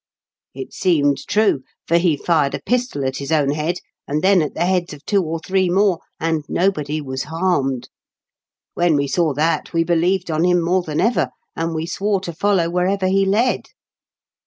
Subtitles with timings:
[0.55, 3.75] It seemed true, for he fired a pistol at his own head,
[4.07, 7.87] and then at the heads of two or three more, and nobody was harmed.
[8.73, 12.33] When we saw that we believed on him more than ever, and we swore to
[12.33, 13.65] follow wherever he led.